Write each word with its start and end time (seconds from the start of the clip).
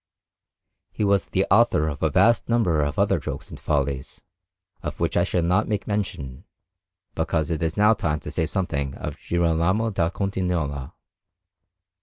He 0.89 1.03
was 1.03 1.25
the 1.25 1.45
author 1.51 1.87
of 1.87 2.01
a 2.01 2.09
vast 2.09 2.49
number 2.49 2.81
of 2.81 2.97
other 2.97 3.19
jokes 3.19 3.51
and 3.51 3.59
follies, 3.59 4.23
of 4.81 4.99
which 4.99 5.15
I 5.15 5.23
shall 5.23 5.43
not 5.43 5.67
make 5.67 5.85
mention, 5.85 6.43
because 7.13 7.51
it 7.51 7.61
is 7.61 7.77
now 7.77 7.93
time 7.93 8.19
to 8.21 8.31
say 8.31 8.47
something 8.47 8.95
of 8.95 9.19
Girolamo 9.19 9.91
da 9.91 10.09
Cotignola. 10.09 10.93